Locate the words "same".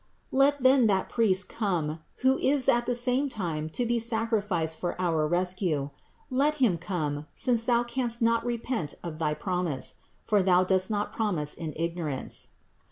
2.95-3.29